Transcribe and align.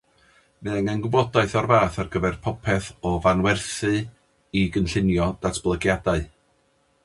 Mae 0.67 0.77
angen 0.77 1.03
gwybodaeth 1.03 1.53
o'r 1.61 1.67
fath 1.71 1.99
ar 2.03 2.09
gyfer 2.15 2.39
popeth 2.47 2.89
o 3.09 3.13
fanwerthu 3.27 3.93
i 4.63 4.67
gynllunio 4.79 5.29
datblygiadau. 5.47 6.29